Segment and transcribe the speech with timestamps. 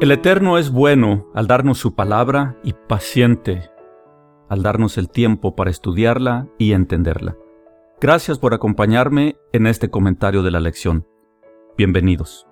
[0.00, 3.70] El Eterno es bueno al darnos su palabra y paciente
[4.48, 7.36] al darnos el tiempo para estudiarla y entenderla.
[8.00, 11.06] Gracias por acompañarme en este comentario de la lección.
[11.76, 12.46] Bienvenidos.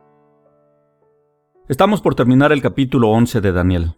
[1.71, 3.97] Estamos por terminar el capítulo 11 de Daniel.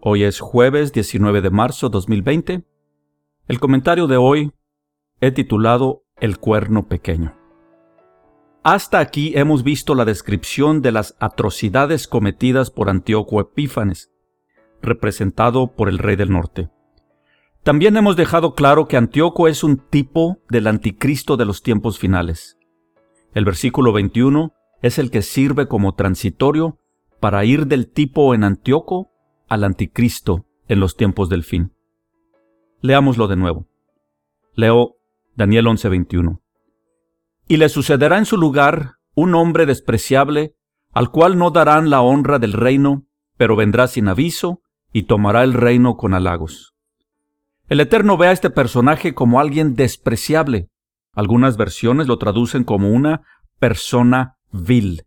[0.00, 2.62] Hoy es jueves 19 de marzo 2020.
[3.48, 4.52] El comentario de hoy
[5.20, 7.41] he titulado El cuerno pequeño.
[8.64, 14.12] Hasta aquí hemos visto la descripción de las atrocidades cometidas por Antíoco Epífanes,
[14.80, 16.70] representado por el rey del norte.
[17.64, 22.56] También hemos dejado claro que Antíoco es un tipo del anticristo de los tiempos finales.
[23.34, 26.78] El versículo 21 es el que sirve como transitorio
[27.18, 29.10] para ir del tipo en Antíoco
[29.48, 31.72] al anticristo en los tiempos del fin.
[32.80, 33.66] Leámoslo de nuevo.
[34.54, 34.98] Leo
[35.34, 36.41] Daniel 11:21
[37.48, 40.54] y le sucederá en su lugar un hombre despreciable,
[40.92, 44.62] al cual no darán la honra del reino, pero vendrá sin aviso
[44.92, 46.74] y tomará el reino con halagos.
[47.68, 50.68] El Eterno ve a este personaje como alguien despreciable.
[51.14, 53.22] Algunas versiones lo traducen como una
[53.58, 55.04] persona vil.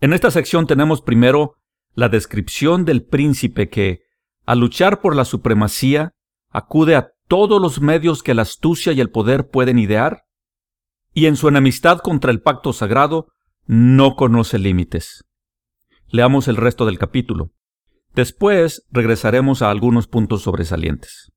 [0.00, 1.56] En esta sección tenemos primero
[1.94, 4.02] la descripción del príncipe que,
[4.46, 6.12] al luchar por la supremacía,
[6.50, 10.24] acude a todos los medios que la astucia y el poder pueden idear,
[11.14, 13.28] y en su enemistad contra el pacto sagrado
[13.66, 15.24] no conoce límites.
[16.08, 17.50] Leamos el resto del capítulo.
[18.14, 21.30] Después regresaremos a algunos puntos sobresalientes.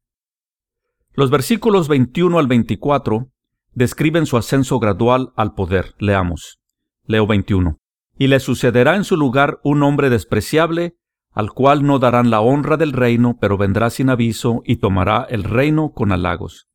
[1.13, 3.29] Los versículos 21 al 24
[3.73, 5.93] describen su ascenso gradual al poder.
[5.99, 6.59] Leamos.
[7.03, 7.79] Leo 21.
[8.17, 10.95] Y le sucederá en su lugar un hombre despreciable,
[11.31, 15.43] al cual no darán la honra del reino, pero vendrá sin aviso y tomará el
[15.43, 16.67] reino con halagos.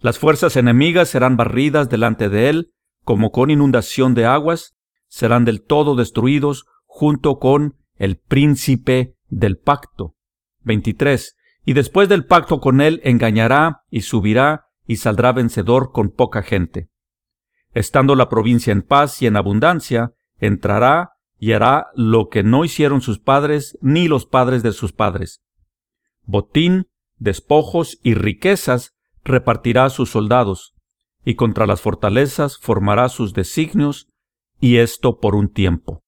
[0.00, 4.76] Las fuerzas enemigas serán barridas delante de él, como con inundación de aguas,
[5.08, 10.14] serán del todo destruidos junto con el príncipe del pacto.
[10.64, 11.36] 23.
[11.64, 16.88] Y después del pacto con él engañará y subirá y saldrá vencedor con poca gente.
[17.72, 23.00] Estando la provincia en paz y en abundancia, entrará y hará lo que no hicieron
[23.00, 25.42] sus padres ni los padres de sus padres.
[26.24, 30.74] Botín, despojos y riquezas repartirá a sus soldados,
[31.24, 34.08] y contra las fortalezas formará sus designios,
[34.60, 36.02] y esto por un tiempo.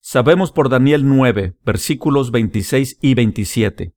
[0.00, 3.94] Sabemos por Daniel 9, versículos 26 y 27,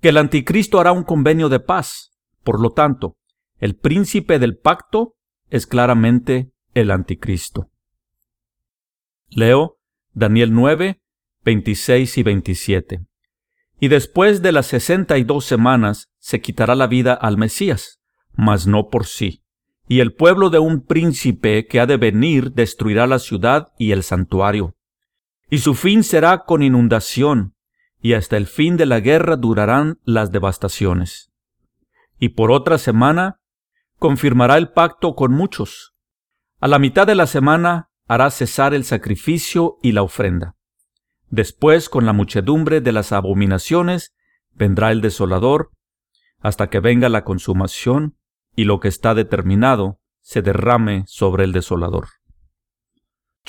[0.00, 2.10] que el anticristo hará un convenio de paz.
[2.42, 3.16] Por lo tanto,
[3.58, 5.14] el príncipe del pacto
[5.48, 7.71] es claramente el anticristo.
[9.34, 9.78] Leo
[10.12, 11.00] Daniel 9,
[11.44, 13.06] 26 y 27.
[13.80, 18.00] Y después de las sesenta y dos semanas se quitará la vida al Mesías,
[18.34, 19.42] mas no por sí.
[19.88, 24.02] Y el pueblo de un príncipe que ha de venir destruirá la ciudad y el
[24.02, 24.76] santuario.
[25.48, 27.54] Y su fin será con inundación,
[28.00, 31.32] y hasta el fin de la guerra durarán las devastaciones.
[32.18, 33.40] Y por otra semana
[33.98, 35.94] confirmará el pacto con muchos.
[36.60, 40.54] A la mitad de la semana hará cesar el sacrificio y la ofrenda.
[41.30, 44.12] Después, con la muchedumbre de las abominaciones,
[44.52, 45.70] vendrá el desolador,
[46.40, 48.18] hasta que venga la consumación
[48.54, 52.08] y lo que está determinado se derrame sobre el desolador.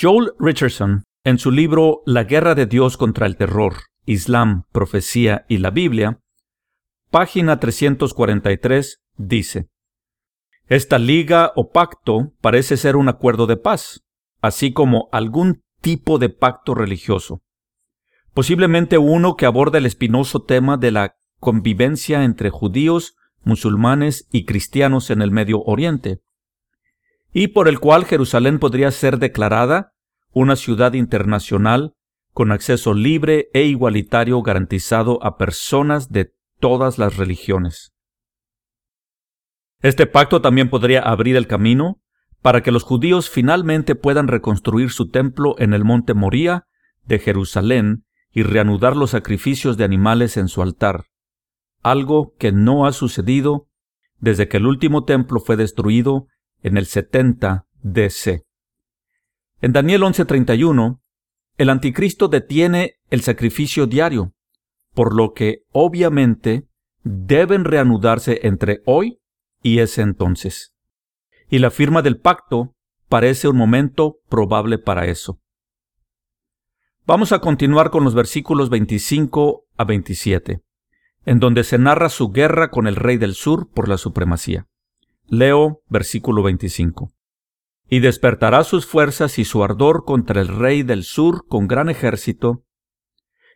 [0.01, 3.73] Joel Richardson, en su libro La guerra de Dios contra el terror,
[4.05, 6.21] Islam, Profecía y la Biblia,
[7.11, 9.67] página 343, dice,
[10.67, 14.05] Esta liga o pacto parece ser un acuerdo de paz,
[14.43, 17.41] así como algún tipo de pacto religioso.
[18.33, 25.11] Posiblemente uno que aborda el espinoso tema de la convivencia entre judíos, musulmanes y cristianos
[25.11, 26.21] en el Medio Oriente,
[27.31, 29.93] y por el cual Jerusalén podría ser declarada
[30.33, 31.95] una ciudad internacional
[32.33, 37.93] con acceso libre e igualitario garantizado a personas de todas las religiones.
[39.79, 42.02] Este pacto también podría abrir el camino
[42.43, 46.67] para que los judíos finalmente puedan reconstruir su templo en el monte Moría
[47.05, 48.03] de Jerusalén
[48.33, 51.05] y reanudar los sacrificios de animales en su altar,
[51.81, 53.69] algo que no ha sucedido
[54.19, 56.27] desde que el último templo fue destruido
[56.61, 58.43] en el 70 DC.
[59.61, 60.99] En Daniel 11:31,
[61.57, 64.33] el anticristo detiene el sacrificio diario,
[64.93, 66.67] por lo que obviamente
[67.03, 69.19] deben reanudarse entre hoy
[69.61, 70.72] y ese entonces
[71.49, 72.73] y la firma del pacto
[73.09, 75.39] parece un momento probable para eso.
[77.05, 80.61] Vamos a continuar con los versículos 25 a 27,
[81.25, 84.67] en donde se narra su guerra con el rey del sur por la supremacía.
[85.27, 87.11] Leo versículo 25.
[87.89, 92.63] Y despertará sus fuerzas y su ardor contra el rey del sur con gran ejército,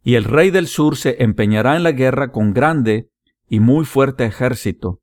[0.03, 3.09] y el rey del sur se empeñará en la guerra con grande
[3.49, 5.01] y muy fuerte ejército,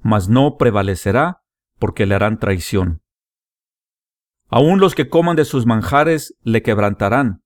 [0.00, 1.41] mas no prevalecerá
[1.82, 3.02] porque le harán traición.
[4.46, 7.42] Aun los que coman de sus manjares le quebrantarán,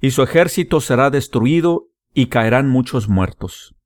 [0.00, 3.76] y su ejército será destruido y caerán muchos muertos.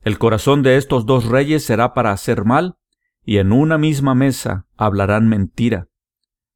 [0.00, 2.74] El corazón de estos dos reyes será para hacer mal,
[3.24, 5.86] y en una misma mesa hablarán mentira,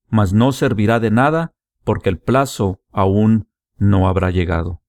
[0.09, 1.53] mas no servirá de nada
[1.85, 4.83] porque el plazo aún no habrá llegado.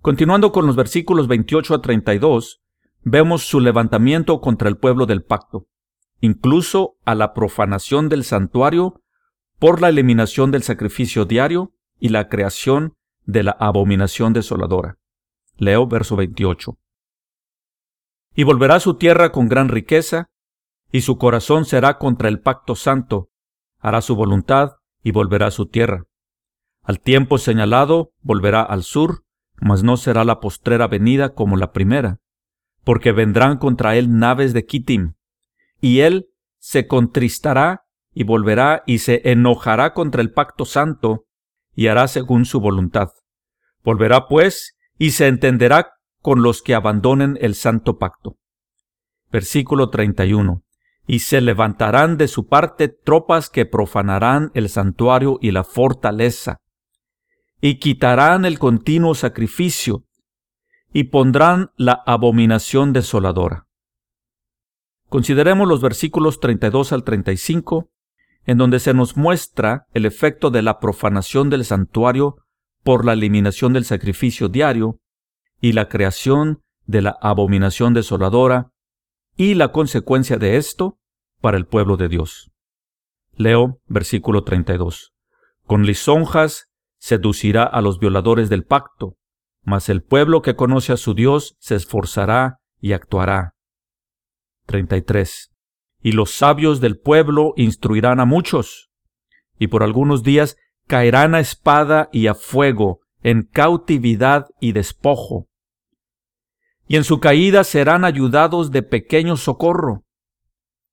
[0.00, 2.59] Continuando con los versículos 28 a 32,
[3.02, 5.66] vemos su levantamiento contra el pueblo del pacto,
[6.20, 9.02] incluso a la profanación del santuario
[9.58, 12.94] por la eliminación del sacrificio diario y la creación
[13.24, 14.98] de la abominación desoladora.
[15.56, 16.78] Leo verso 28.
[18.34, 20.30] Y volverá su tierra con gran riqueza,
[20.92, 23.30] y su corazón será contra el pacto santo,
[23.78, 26.04] hará su voluntad y volverá su tierra.
[26.82, 29.24] Al tiempo señalado volverá al sur,
[29.60, 32.18] mas no será la postrera venida como la primera,
[32.90, 35.12] porque vendrán contra él naves de Kittim,
[35.80, 36.26] y él
[36.58, 41.26] se contristará y volverá y se enojará contra el pacto santo,
[41.72, 43.10] y hará según su voluntad.
[43.84, 48.38] Volverá pues y se entenderá con los que abandonen el santo pacto.
[49.30, 50.64] Versículo 31.
[51.06, 56.58] Y se levantarán de su parte tropas que profanarán el santuario y la fortaleza,
[57.60, 60.06] y quitarán el continuo sacrificio,
[60.92, 63.66] y pondrán la abominación desoladora.
[65.08, 67.90] Consideremos los versículos 32 al 35,
[68.46, 72.36] en donde se nos muestra el efecto de la profanación del santuario
[72.82, 75.00] por la eliminación del sacrificio diario
[75.60, 78.72] y la creación de la abominación desoladora
[79.36, 80.98] y la consecuencia de esto
[81.40, 82.50] para el pueblo de Dios.
[83.34, 85.12] Leo versículo 32.
[85.64, 86.66] Con lisonjas
[86.98, 89.16] seducirá a los violadores del pacto,
[89.62, 93.54] mas el pueblo que conoce a su Dios se esforzará y actuará.
[94.66, 95.50] 33.
[96.02, 98.90] Y los sabios del pueblo instruirán a muchos,
[99.58, 105.48] y por algunos días caerán a espada y a fuego, en cautividad y despojo.
[106.86, 110.04] Y en su caída serán ayudados de pequeño socorro,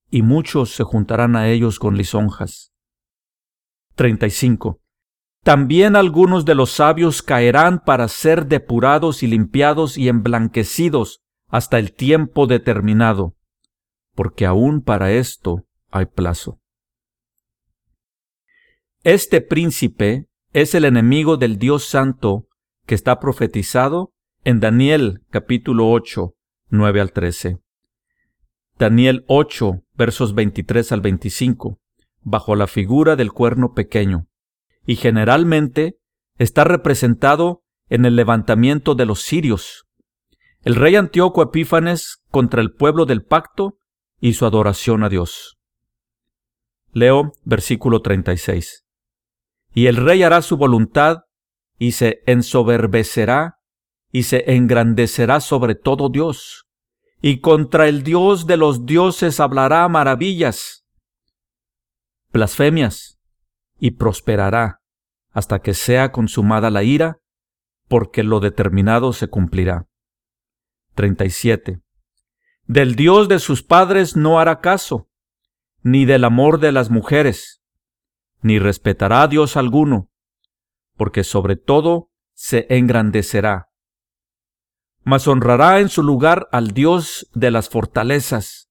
[0.10, 2.72] y muchos se juntarán a ellos con lisonjas.
[3.96, 4.80] 35.
[5.48, 11.94] También algunos de los sabios caerán para ser depurados y limpiados y emblanquecidos hasta el
[11.94, 13.38] tiempo determinado,
[14.14, 16.60] porque aún para esto hay plazo.
[19.04, 22.50] Este príncipe es el enemigo del Dios Santo
[22.86, 24.12] que está profetizado
[24.44, 26.36] en Daniel capítulo 8,
[26.72, 27.60] 9 al 13.
[28.78, 31.80] Daniel 8, versos 23 al 25,
[32.22, 34.27] bajo la figura del cuerno pequeño
[34.88, 36.00] y generalmente
[36.40, 39.86] está representado en el levantamiento de los sirios.
[40.64, 43.78] El rey Antíoco Epífanes contra el pueblo del pacto
[44.20, 45.58] y su adoración a Dios.
[46.94, 48.86] Leo versículo 36.
[49.74, 51.26] Y el rey hará su voluntad
[51.78, 53.58] y se ensoberbecerá
[54.12, 56.66] y se engrandecerá sobre todo Dios,
[57.22, 60.86] y contra el Dios de los dioses hablará maravillas,
[62.32, 63.17] blasfemias,
[63.80, 64.82] y prosperará
[65.32, 67.20] hasta que sea consumada la ira,
[67.88, 69.88] porque lo determinado se cumplirá.
[70.96, 71.82] 37.
[72.66, 75.10] Del Dios de sus padres no hará caso,
[75.84, 77.62] ni del amor de las mujeres,
[78.42, 80.10] ni respetará a Dios alguno,
[80.96, 83.70] porque sobre todo se engrandecerá.
[85.04, 88.70] Mas honrará en su lugar al Dios de las fortalezas.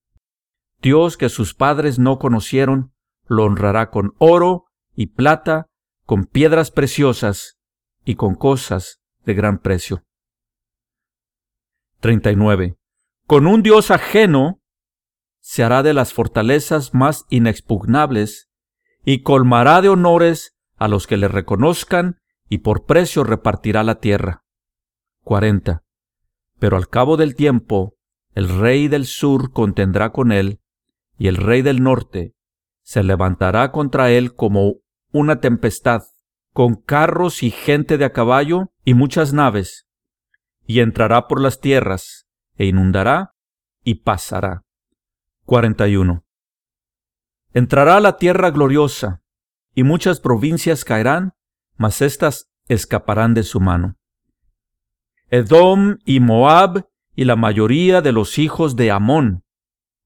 [0.81, 2.93] Dios que sus padres no conocieron,
[3.25, 4.66] lo honrará con oro
[4.97, 5.67] y plata,
[6.05, 7.59] con piedras preciosas
[8.03, 10.03] y con cosas de gran precio.
[11.99, 12.77] 39.
[13.27, 14.59] Con un Dios ajeno
[15.39, 18.49] se hará de las fortalezas más inexpugnables
[19.05, 24.45] y colmará de honores a los que le reconozcan y por precio repartirá la tierra.
[25.23, 25.83] 40.
[26.57, 27.95] Pero al cabo del tiempo,
[28.33, 30.59] el rey del sur contendrá con él,
[31.19, 32.33] y el rey del norte
[32.81, 34.77] se levantará contra él como
[35.11, 36.03] una tempestad,
[36.53, 39.87] con carros y gente de a caballo y muchas naves,
[40.65, 43.35] y entrará por las tierras, e inundará
[43.83, 44.63] y pasará.
[45.45, 46.25] 41.
[47.53, 49.21] Entrará la tierra gloriosa,
[49.73, 51.33] y muchas provincias caerán,
[51.77, 53.95] mas éstas escaparán de su mano.
[55.29, 59.43] Edom y Moab y la mayoría de los hijos de Amón.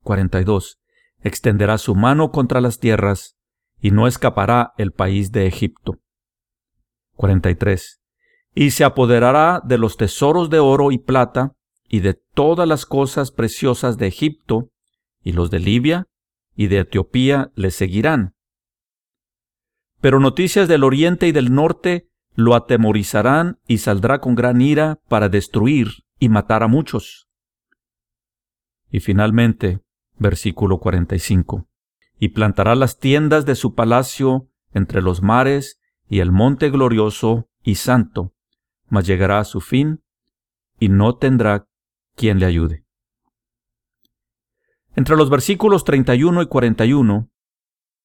[0.04, 0.80] 42.
[1.20, 3.36] extenderá su mano contra las tierras,
[3.82, 6.00] y no escapará el país de Egipto.
[7.16, 8.02] 43.
[8.54, 11.56] Y se apoderará de los tesoros de oro y plata,
[11.90, 14.70] y de todas las cosas preciosas de Egipto,
[15.24, 16.08] y los de Libia
[16.56, 18.36] y de Etiopía le seguirán.
[20.00, 25.30] Pero noticias del oriente y del norte lo atemorizarán y saldrá con gran ira para
[25.30, 27.28] destruir y matar a muchos.
[28.90, 29.82] Y finalmente,
[30.18, 31.68] versículo 45,
[32.22, 37.76] y plantará las tiendas de su palacio entre los mares y el monte glorioso y
[37.76, 38.36] santo,
[38.88, 40.04] mas llegará a su fin
[40.78, 41.68] y no tendrá
[42.16, 42.86] quien le ayude.
[44.96, 47.32] Entre los versículos 31 y 41,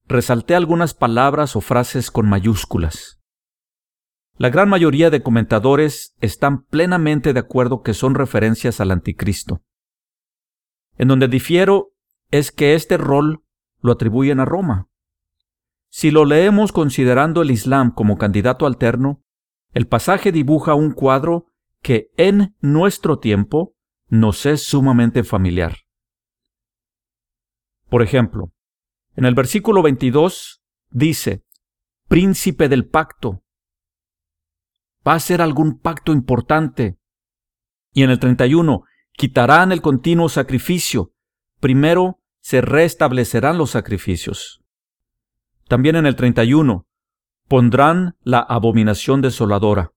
[0.07, 3.21] resalté algunas palabras o frases con mayúsculas.
[4.39, 9.61] La gran mayoría de comentadores están plenamente de acuerdo que son referencias al anticristo.
[10.97, 11.93] En donde difiero
[12.31, 13.43] es que este rol
[13.87, 14.89] lo atribuyen a Roma.
[15.89, 19.23] Si lo leemos considerando el Islam como candidato alterno,
[19.73, 21.47] el pasaje dibuja un cuadro
[21.81, 23.75] que en nuestro tiempo
[24.09, 25.79] nos es sumamente familiar.
[27.89, 28.53] Por ejemplo,
[29.15, 31.45] en el versículo 22 dice,
[32.09, 33.43] príncipe del pacto.
[35.07, 36.99] Va a ser algún pacto importante.
[37.93, 41.13] Y en el 31, quitarán el continuo sacrificio.
[41.61, 44.63] Primero se restablecerán los sacrificios.
[45.67, 46.87] También en el 31,
[47.49, 49.91] pondrán la abominación desoladora.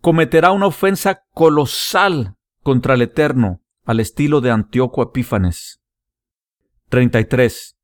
[0.00, 5.80] Cometerá una ofensa colosal contra el Eterno, al estilo de Antíoco Epífanes.
[6.90, 7.76] 33.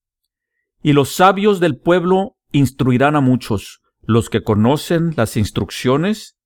[0.84, 3.80] Y los sabios del pueblo instruirán a muchos.
[4.02, 6.38] Los que conocen las instrucciones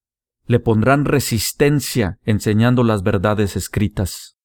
[0.46, 4.35] le pondrán resistencia enseñando las verdades escritas.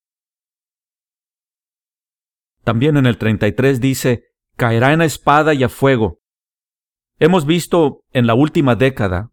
[2.63, 4.25] También en el 33 dice,
[4.55, 6.19] caerá en espada y a fuego.
[7.19, 9.31] Hemos visto en la última década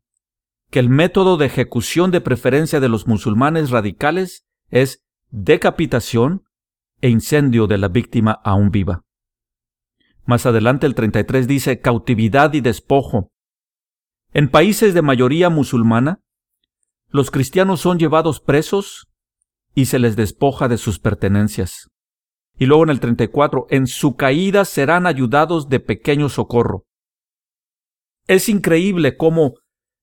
[0.71, 6.45] que el método de ejecución de preferencia de los musulmanes radicales es decapitación
[7.01, 9.05] e incendio de la víctima aún viva.
[10.25, 13.31] Más adelante el 33 dice cautividad y despojo.
[14.35, 16.21] En países de mayoría musulmana,
[17.09, 19.09] los cristianos son llevados presos
[19.75, 21.89] y se les despoja de sus pertenencias.
[22.59, 26.85] Y luego en el 34, en su caída serán ayudados de pequeño socorro.
[28.27, 29.55] Es increíble cómo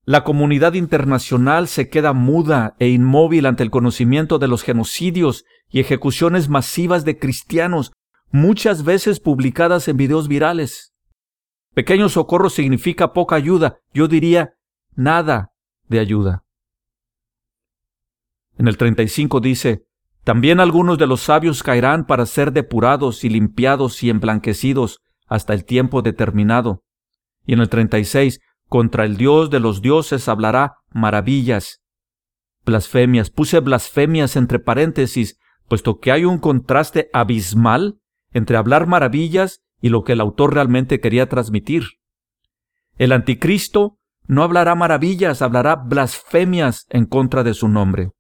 [0.06, 5.80] la comunidad internacional se queda muda e inmóvil ante el conocimiento de los genocidios y
[5.80, 7.92] ejecuciones masivas de cristianos,
[8.32, 10.94] muchas veces publicadas en videos virales.
[11.74, 14.54] Pequeño socorro significa poca ayuda, yo diría
[14.96, 15.52] nada
[15.88, 16.46] de ayuda.
[18.58, 19.86] En el 35 dice,
[20.26, 25.66] también algunos de los sabios caerán para ser depurados y limpiados y emblanquecidos hasta el
[25.66, 26.84] tiempo determinado.
[27.46, 31.84] Y en el 36, contra el Dios de los dioses hablará maravillas.
[32.66, 33.30] Blasfemias.
[33.30, 38.00] Puse blasfemias entre paréntesis puesto que hay un contraste abismal
[38.34, 41.84] entre hablar maravillas y lo que el autor realmente quería transmitir.
[42.98, 48.15] El anticristo no hablará maravillas, hablará blasfemias en contra de su nombre.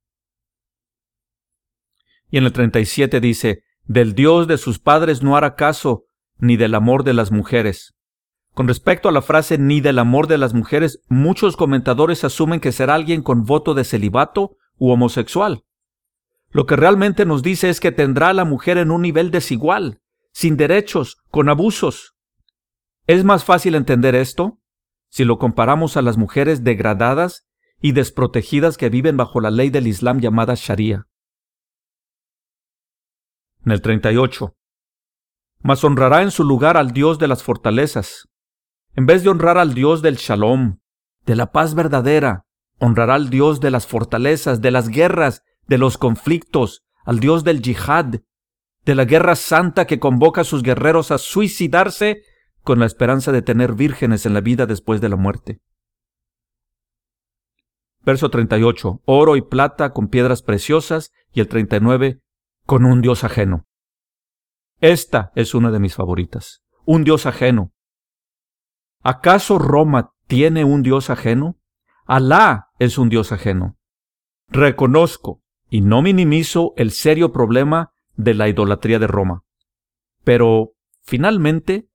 [2.30, 6.06] Y en el 37 dice, del Dios de sus padres no hará caso,
[6.38, 7.94] ni del amor de las mujeres.
[8.54, 12.72] Con respecto a la frase ni del amor de las mujeres, muchos comentadores asumen que
[12.72, 15.66] será alguien con voto de celibato u homosexual.
[16.52, 20.00] Lo que realmente nos dice es que tendrá a la mujer en un nivel desigual,
[20.32, 22.16] sin derechos, con abusos.
[23.08, 24.60] ¿Es más fácil entender esto
[25.10, 27.46] si lo comparamos a las mujeres degradadas
[27.82, 31.08] y desprotegidas que viven bajo la ley del Islam llamada Sharia?
[33.66, 34.56] En el 38.
[35.62, 38.30] Mas honrará en su lugar al Dios de las fortalezas.
[38.94, 40.78] En vez de honrar al Dios del Shalom,
[41.26, 42.46] de la paz verdadera,
[42.78, 47.64] honrará al Dios de las fortalezas, de las guerras de los conflictos, al Dios del
[47.64, 48.22] yihad,
[48.86, 52.22] de la guerra santa que convoca a sus guerreros a suicidarse
[52.62, 55.60] con la esperanza de tener vírgenes en la vida después de la muerte.
[58.04, 59.02] Verso 38.
[59.06, 62.22] Oro y plata con piedras preciosas y el 39.
[62.66, 63.68] Con un Dios ajeno.
[64.82, 66.64] Esta es una de mis favoritas.
[66.84, 67.74] Un Dios ajeno.
[69.04, 71.60] ¿Acaso Roma tiene un Dios ajeno?
[72.08, 73.78] Alá es un Dios ajeno.
[74.48, 79.44] Reconozco y no minimizo el serio problema de la idolatría de Roma.
[80.24, 81.88] Pero, finalmente,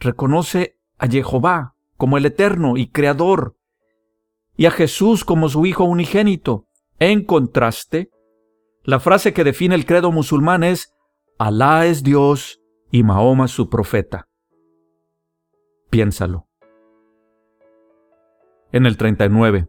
[0.00, 3.56] reconoce a Jehová como el eterno y creador,
[4.56, 6.66] y a Jesús como su Hijo unigénito.
[6.98, 8.10] En contraste,
[8.86, 10.94] la frase que define el credo musulmán es,
[11.38, 14.28] Alá es Dios y Mahoma su profeta.
[15.90, 16.46] Piénsalo.
[18.70, 19.68] En el 39.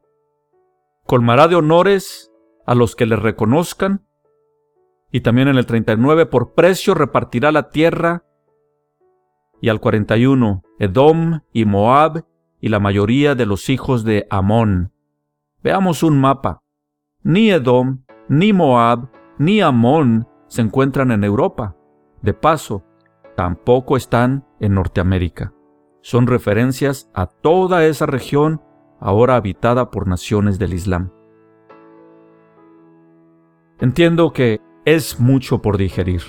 [1.05, 2.31] Colmará de honores
[2.67, 4.05] a los que le reconozcan.
[5.11, 8.23] Y también en el 39, por precio repartirá la tierra.
[9.61, 12.25] Y al 41, Edom y Moab
[12.59, 14.93] y la mayoría de los hijos de Amón.
[15.63, 16.61] Veamos un mapa.
[17.23, 21.75] Ni Edom, ni Moab, ni Amón se encuentran en Europa.
[22.21, 22.83] De paso,
[23.35, 25.53] tampoco están en Norteamérica.
[26.01, 28.61] Son referencias a toda esa región
[28.99, 31.11] ahora habitada por naciones del Islam.
[33.79, 36.21] Entiendo que es mucho por digerir.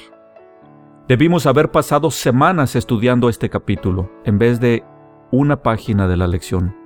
[1.08, 4.84] Debimos haber pasado semanas estudiando este capítulo en vez de
[5.30, 6.76] una página de la lección.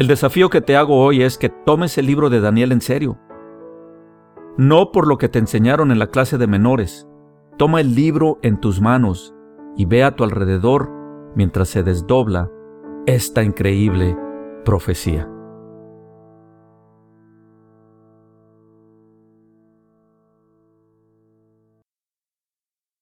[0.00, 3.18] El desafío que te hago hoy es que tomes el libro de Daniel en serio.
[4.56, 7.06] No por lo que te enseñaron en la clase de menores.
[7.58, 9.34] Toma el libro en tus manos
[9.76, 10.90] y ve a tu alrededor
[11.36, 12.50] mientras se desdobla
[13.04, 14.16] esta increíble
[14.64, 15.28] profecía.